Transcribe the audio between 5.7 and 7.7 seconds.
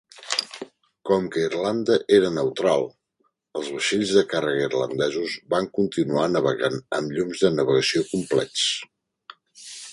continuar navegant amb llums de